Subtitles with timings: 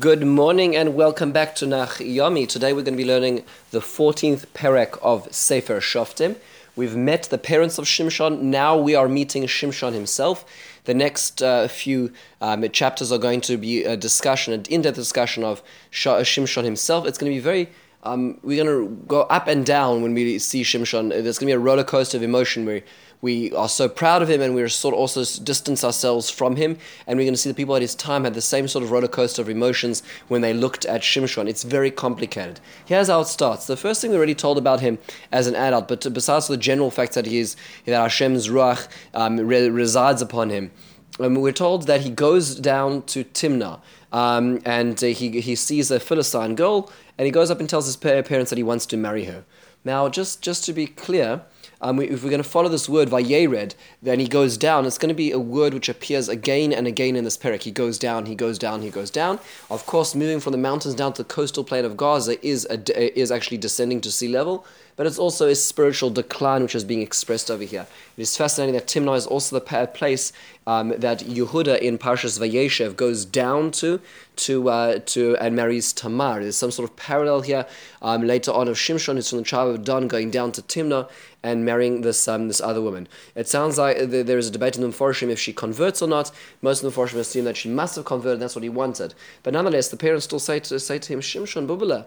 [0.00, 2.48] Good morning and welcome back to Nach Yomi.
[2.48, 6.34] Today we're going to be learning the 14th perek of Sefer Shoftim.
[6.74, 8.40] We've met the parents of Shimshon.
[8.40, 10.44] Now we are meeting Shimshon himself.
[10.86, 15.44] The next uh, few um, chapters are going to be a discussion, an in-depth discussion
[15.44, 15.62] of
[15.92, 17.06] Shimshon himself.
[17.06, 17.68] It's going to be very
[18.06, 21.10] um, we're going to go up and down when we see Shimshon.
[21.10, 22.82] There's going to be a roller coaster of emotion where
[23.20, 26.78] we are so proud of him and we're sort of also distance ourselves from him.
[27.06, 28.92] And we're going to see the people at his time had the same sort of
[28.92, 31.48] roller coaster of emotions when they looked at Shimshon.
[31.48, 32.60] It's very complicated.
[32.84, 33.66] Here's how it starts.
[33.66, 34.98] The first thing we're already told about him
[35.32, 39.38] as an adult, but besides the general fact that he is that Hashem's ruach um,
[39.38, 40.70] re- resides upon him.
[41.18, 43.80] Um, we're told that he goes down to Timnah
[44.12, 47.86] um, and uh, he, he sees a Philistine girl and he goes up and tells
[47.86, 49.44] his parents that he wants to marry her.
[49.84, 51.42] Now, just, just to be clear,
[51.80, 54.86] um, if we're going to follow this word vayered, then he goes down.
[54.86, 57.62] It's going to be a word which appears again and again in this perek.
[57.62, 59.38] He goes down, he goes down, he goes down.
[59.70, 63.18] Of course, moving from the mountains down to the coastal plain of Gaza is a,
[63.18, 64.64] is actually descending to sea level
[64.96, 67.86] but it's also a spiritual decline which is being expressed over here.
[68.16, 70.32] It is fascinating that Timnah is also the place
[70.66, 74.00] um, that Yehuda in Parshas Vayeshev goes down to
[74.36, 76.40] to uh, to and marries Tamar.
[76.40, 77.66] There's some sort of parallel here
[78.02, 81.08] um, later on of Shimshon, who's from the tribe of Dan, going down to Timnah
[81.42, 83.06] and marrying this um, this other woman.
[83.34, 86.32] It sounds like there is a debate in the Mepharshim if she converts or not.
[86.62, 88.40] Most of the Mepharshim assume that she must have converted.
[88.40, 89.14] That's what he wanted.
[89.42, 92.06] But nonetheless, the parents still say to say to him, Shimshon Bubala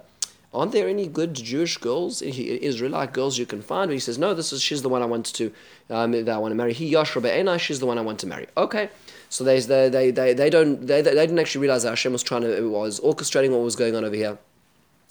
[0.54, 3.90] aren't there any good Jewish girls, Israelite girls you can find?
[3.90, 5.52] But he says, no, this is she's the one I want to
[5.90, 6.74] um, that I want to marry.
[6.74, 8.48] He Yashra Be'ena, she's the one I want to marry.
[8.58, 8.90] Okay.
[9.30, 12.42] So they, they, they, they, don't they, they didn't actually realize that Hashem was trying
[12.42, 14.40] to was orchestrating what was going on over here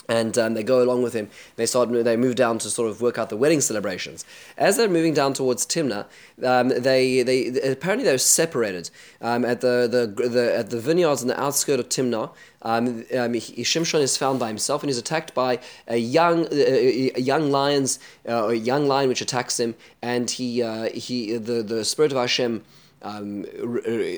[0.08, 1.28] and um, they go along with him.
[1.56, 1.92] They start.
[1.92, 4.24] They move down to sort of work out the wedding celebrations.
[4.56, 6.06] As they're moving down towards Timnah,
[6.42, 11.28] um, they, they apparently they're separated um, at the, the, the at the vineyards in
[11.28, 12.30] the outskirts of Timnah.
[12.62, 17.52] Um, um, Shimshon is found by himself and he's attacked by a young a young
[17.52, 22.10] lions uh, a young lion which attacks him and he uh, he the the spirit
[22.10, 22.64] of Hashem
[23.03, 23.42] um,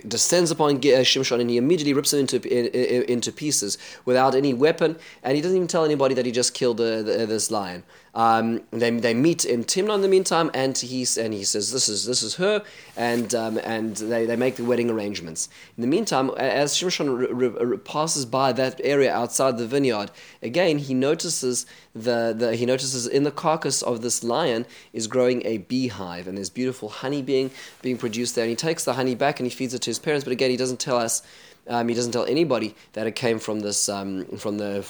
[0.09, 4.97] descends upon uh, Shimshon and he immediately rips him into, into pieces without any weapon,
[5.23, 7.83] and he doesn't even tell anybody that he just killed uh, this lion.
[8.15, 11.89] Um, they, they meet in Timnah in the meantime, and he and he says this
[11.89, 12.65] is this is her,
[12.97, 15.49] and um, and they, they make the wedding arrangements.
[15.77, 20.11] In the meantime, as Shimshon passes by that area outside the vineyard,
[20.43, 25.47] again he notices the, the he notices in the carcass of this lion is growing
[25.47, 27.51] a beehive, and there's beautiful honey being
[27.81, 28.45] being produced there.
[28.45, 30.51] And he takes the honey back and he feeds it to his parents, but again
[30.51, 31.23] he doesn't tell us.
[31.71, 34.83] Um, he doesn't tell anybody that it came from this um, from the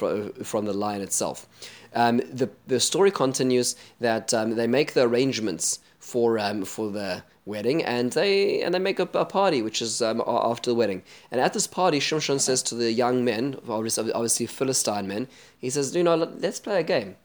[0.42, 1.46] from the lion itself.
[1.94, 7.22] Um, the, the story continues that um, they make the arrangements for um, for the
[7.44, 11.02] wedding, and they and they make a, a party, which is um, after the wedding.
[11.30, 15.68] And at this party, Shimshon says to the young men, obviously, obviously Philistine men, he
[15.68, 17.16] says, "You know, let's play a game.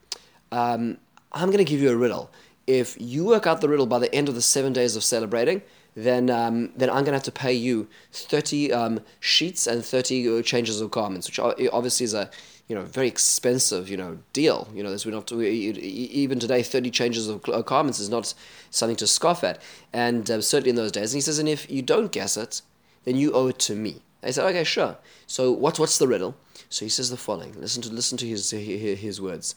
[0.51, 0.97] I'm
[1.31, 2.29] going to give you a riddle.
[2.67, 5.61] If you work out the riddle by the end of the seven days of celebrating."
[5.95, 10.39] Then, um, then I'm going to have to pay you 30 um, sheets and 30
[10.39, 12.29] uh, changes of garments, which obviously is a
[12.67, 14.67] you know, very expensive, you know, deal.
[14.73, 18.33] You know, there's not even today, thirty changes of garments is not
[18.71, 19.61] something to scoff at,
[19.93, 21.13] and uh, certainly in those days.
[21.13, 22.61] And he says, and if you don't guess it,
[23.03, 24.01] then you owe it to me.
[24.23, 24.97] I said, okay, sure.
[25.27, 26.35] So what's what's the riddle?
[26.69, 27.53] So he says the following.
[27.61, 29.53] Listen to listen to his his words.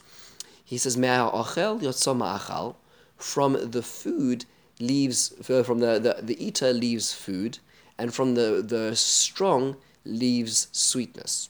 [0.63, 2.75] He says, achal
[3.17, 4.45] from the food
[4.79, 7.59] leaves from the, the, the eater leaves food,
[7.97, 9.75] and from the, the strong
[10.05, 11.49] leaves sweetness.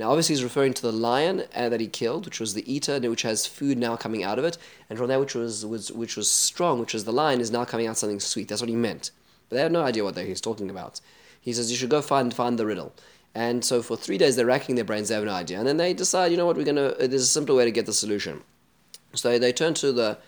[0.00, 2.98] Now, obviously, he's referring to the lion uh, that he killed, which was the eater,
[3.00, 4.56] which has food now coming out of it,
[4.88, 7.66] and from that which was, was which was strong, which was the lion, is now
[7.66, 8.48] coming out something sweet.
[8.48, 9.10] That's what he meant.
[9.48, 11.02] But they had no idea what he's talking about.
[11.40, 12.94] He says you should go find find the riddle.
[13.34, 15.76] And so for three days they're racking their brains, they have no idea, and then
[15.76, 16.88] they decide, you know what, we're gonna.
[16.88, 18.42] Uh, there's a simpler way to get the solution.
[19.14, 20.18] So they turn to the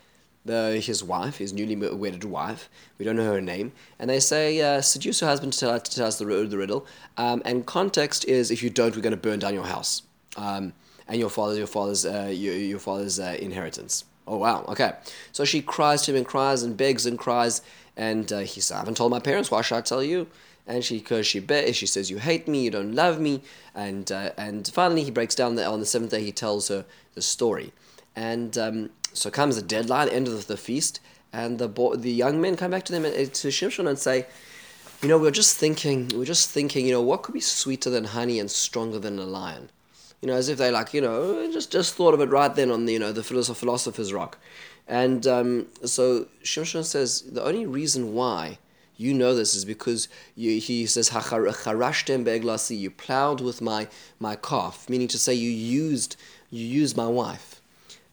[0.44, 2.68] the, his wife, his newly wedded wife.
[2.98, 3.72] We don't know her name.
[3.98, 6.86] And they say, uh, seduce your husband to tell, to tell us the, the riddle.
[7.16, 10.02] Um, and context is, if you don't, we're going to burn down your house
[10.36, 10.72] um,
[11.08, 14.04] and your father's your father's uh, your, your father's uh, inheritance.
[14.26, 14.92] Oh wow, okay.
[15.32, 17.62] So she cries to him and cries and begs and cries,
[17.96, 19.50] and uh, he says, "I haven't told my parents.
[19.50, 20.28] Why should I tell you?"
[20.66, 22.64] And she, because she be- she says, "You hate me.
[22.64, 23.42] You don't love me."
[23.74, 25.58] And uh, and finally, he breaks down.
[25.58, 26.84] On the seventh day, he tells her
[27.14, 27.72] the story,
[28.14, 31.00] and um, so comes the deadline, end of the feast,
[31.32, 34.26] and the boy, the young men come back to them uh, to Shimshon and say,
[35.00, 38.04] you know, we're just thinking, we're just thinking, you know, what could be sweeter than
[38.04, 39.70] honey and stronger than a lion?
[40.20, 42.70] You know, as if they like, you know, just just thought of it right then
[42.70, 44.38] on the, you know, the philosopher's rock.
[44.86, 48.58] And um, so Shimshon says the only reason why
[48.96, 50.06] you know this is because
[50.36, 53.88] you, he says, "Harashtem be'eglasi." You plowed with my
[54.20, 56.16] my calf, meaning to say you used
[56.50, 57.61] you used my wife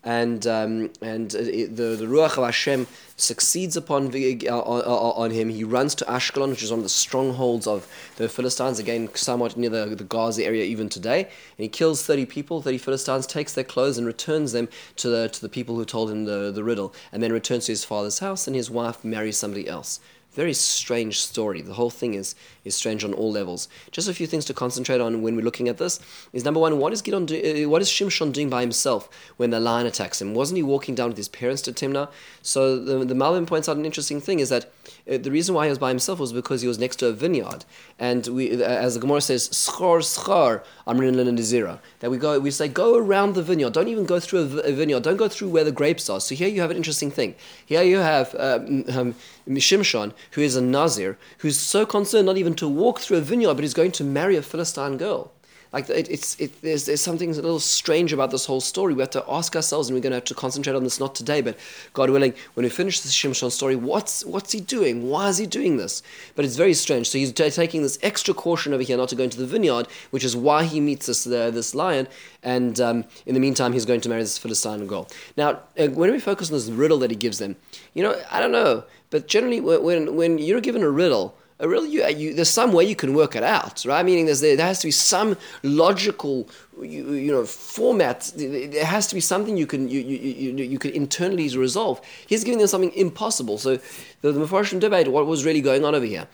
[0.03, 2.87] and um, and it, the the ruach of Hashem
[3.17, 5.49] succeeds upon uh, on him.
[5.49, 9.57] He runs to Ashkelon, which is one of the strongholds of the Philistines, again somewhat
[9.57, 11.23] near the, the Gaza area even today.
[11.23, 15.27] And he kills thirty people, thirty Philistines, takes their clothes and returns them to the
[15.29, 18.19] to the people who told him the the riddle, and then returns to his father's
[18.19, 19.99] house, and his wife marries somebody else.
[20.33, 21.61] Very strange story.
[21.61, 23.67] The whole thing is, is strange on all levels.
[23.91, 25.99] Just a few things to concentrate on when we're looking at this
[26.33, 29.49] is number one, what is Gidon do, uh, what is Shimshon doing by himself when
[29.49, 30.35] the lion attacks him?
[30.35, 32.09] Wasn't he walking down with his parents to Timnah?
[32.43, 34.71] So the, the Malbim points out an interesting thing is that
[35.17, 37.65] the reason why he was by himself was because he was next to a vineyard.
[37.97, 41.79] And we, uh, as the Gemara says, schar schar amrin nizira.
[41.99, 43.73] That we go, we say, go around the vineyard.
[43.73, 45.03] Don't even go through a, vineyard.
[45.03, 46.21] Don't go through where the grapes are.
[46.21, 47.35] So here you have an interesting thing.
[47.65, 49.15] Here you have um, um,
[49.47, 53.55] Shimshon, who is a Nazir, who's so concerned not even to walk through a vineyard,
[53.55, 55.31] but he's going to marry a Philistine girl.
[55.71, 58.95] Like it, it's it, there's there's something a little strange about this whole story.
[58.95, 61.13] We have to ask ourselves, and we're going to have to concentrate on this not
[61.13, 61.57] today, but
[61.93, 65.07] God willing, when we finish this Shimshon story, what's what's he doing?
[65.09, 66.01] Why is he doing this?
[66.35, 67.07] But it's very strange.
[67.07, 69.87] So he's t- taking this extra caution over here not to go into the vineyard,
[70.09, 72.07] which is why he meets this uh, this lion.
[72.41, 75.07] And um, in the meantime, he's going to marry this Philistine girl.
[75.37, 77.57] Now, uh, when we focus on this riddle that he gives them,
[77.93, 81.85] you know, I don't know, but generally, when when you're given a riddle a real
[81.85, 84.05] you, you, there's some way you can work it out, right?
[84.05, 86.47] Meaning there's, there, there has to be some logical,
[86.81, 88.31] you, you know, format.
[88.35, 91.99] There has to be something you can you, you, you, you can internally resolve.
[92.27, 93.57] He's giving them something impossible.
[93.57, 93.77] So
[94.21, 96.27] the, the Mepharshim debate what was really going on over here.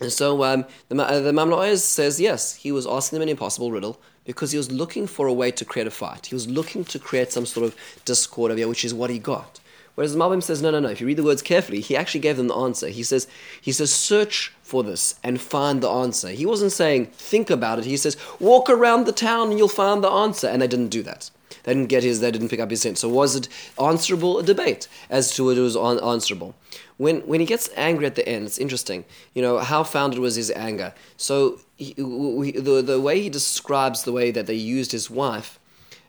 [0.00, 4.00] And so um, the, uh, the says, yes, he was asking them an impossible riddle
[4.24, 6.26] because he was looking for a way to create a fight.
[6.26, 7.74] He was looking to create some sort of
[8.04, 9.58] discord over here, which is what he got.
[9.98, 10.90] Whereas the Malbim says, no, no, no.
[10.90, 12.86] If you read the words carefully, he actually gave them the answer.
[12.86, 13.26] He says,
[13.60, 16.28] he says, search for this and find the answer.
[16.28, 17.84] He wasn't saying, think about it.
[17.84, 20.46] He says, walk around the town and you'll find the answer.
[20.46, 21.32] And they didn't do that.
[21.64, 22.96] They didn't get his, they didn't pick up his hint.
[22.96, 24.38] So was it answerable?
[24.38, 26.54] A debate as to whether it was answerable.
[26.96, 29.04] When, when he gets angry at the end, it's interesting.
[29.34, 30.94] You know, how founded was his anger?
[31.16, 35.57] So he, the, the way he describes the way that they used his wife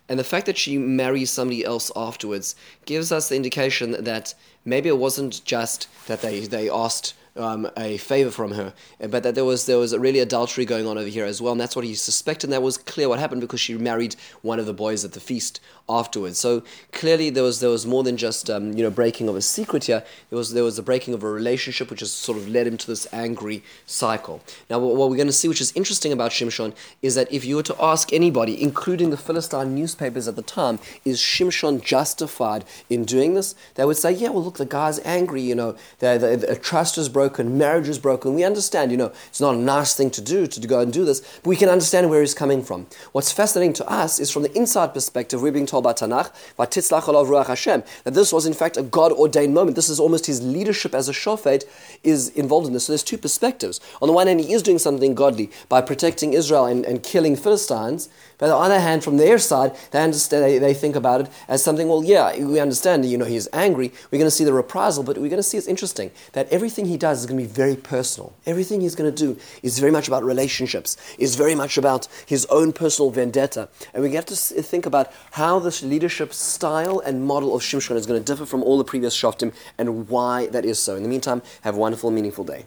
[0.10, 4.34] and the fact that she marries somebody else afterwards gives us the indication that
[4.66, 8.74] maybe it wasn't just that they, they asked um, a favor from her,
[9.10, 11.62] but that there was there was really adultery going on over here as well, and
[11.62, 12.48] that's what he suspected.
[12.48, 15.20] And that was clear what happened because she married one of the boys at the
[15.20, 16.38] feast afterwards.
[16.38, 19.42] So clearly there was there was more than just um, you know breaking of a
[19.42, 20.04] secret here.
[20.30, 22.78] There was there was a breaking of a relationship, which has sort of led him
[22.78, 24.42] to this angry cycle.
[24.70, 27.56] Now what we're going to see, which is interesting about Shimshon, is that if you
[27.56, 33.06] were to ask anybody, including the Philistine newspapers at the time, is Shimshon justified in
[33.06, 33.56] doing this?
[33.76, 35.42] They would say, yeah, well look, the guy's angry.
[35.42, 38.34] You know, the, the, the trust is broken broken, marriage is broken.
[38.34, 41.06] We understand, you know, it's not a nice thing to do to go and do
[41.06, 42.88] this, but we can understand where he's coming from.
[43.12, 46.66] What's fascinating to us is from the inside perspective, we're being told by Tanakh, by
[46.66, 49.76] Titzlach Olav Ruach Hashem, that this was in fact a God ordained moment.
[49.76, 51.66] This is almost his leadership as a shofet
[52.04, 52.86] is involved in this.
[52.86, 53.80] So there's two perspectives.
[54.02, 57.36] On the one hand, he is doing something godly by protecting Israel and, and killing
[57.36, 58.10] Philistines.
[58.40, 61.30] But on the other hand, from their side, they understand they, they think about it
[61.50, 63.92] as something, well, yeah, we understand, you know, he's angry.
[64.10, 66.86] We're going to see the reprisal, but we're going to see it's interesting that everything
[66.86, 68.34] he does is going to be very personal.
[68.46, 72.46] Everything he's going to do is very much about relationships, is very much about his
[72.46, 73.68] own personal vendetta.
[73.94, 78.06] And we get to think about how this leadership style and model of Shimshon is
[78.06, 80.96] going to differ from all the previous Shoftim and why that is so.
[80.96, 82.66] In the meantime, have a wonderful, meaningful day.